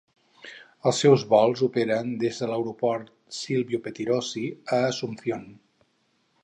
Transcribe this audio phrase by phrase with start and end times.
[0.91, 4.47] Els seus vols operen des de l'aeroport Silvio Pettirossi
[4.79, 5.47] a Asunción.